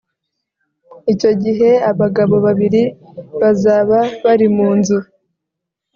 Icyo 1.13 1.31
gihe 1.43 1.69
abagabo 1.91 2.35
babiri 2.45 2.83
bazaba 3.41 3.99
bari 4.23 4.47
mu 4.55 4.69
nzu 4.77 4.97